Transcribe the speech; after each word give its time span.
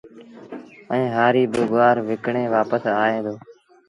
ائيٚݩ 0.93 1.13
هآريٚ 1.15 1.49
با 1.51 1.61
گُوآر 1.71 1.97
وڪڻي 2.07 2.43
وآپس 2.53 2.81
آئي 3.03 3.19
دو 3.25 3.33